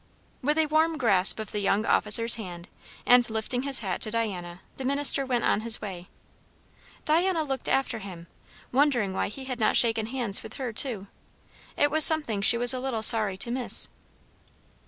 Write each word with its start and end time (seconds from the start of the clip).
With 0.41 0.57
a 0.57 0.65
warm 0.65 0.97
grasp 0.97 1.37
of 1.39 1.51
the 1.51 1.59
young 1.59 1.85
officer's 1.85 2.33
hand, 2.33 2.67
and 3.05 3.29
lifting 3.29 3.61
his 3.61 3.81
hat 3.81 4.01
to 4.01 4.09
Diana, 4.09 4.61
the 4.77 4.83
minister 4.83 5.27
went 5.27 5.43
on 5.43 5.61
his 5.61 5.79
way. 5.79 6.07
Diana 7.05 7.43
looked 7.43 7.67
after 7.69 7.99
him, 7.99 8.25
wondering 8.71 9.13
why 9.13 9.27
he 9.27 9.43
had 9.45 9.59
not 9.59 9.77
shaken 9.77 10.07
hands 10.07 10.41
with 10.41 10.55
her 10.55 10.73
too. 10.73 11.05
It 11.77 11.91
was 11.91 12.03
something 12.03 12.41
she 12.41 12.57
was 12.57 12.73
a 12.73 12.79
little 12.79 13.03
sorry 13.03 13.37
to 13.37 13.51
miss. 13.51 13.89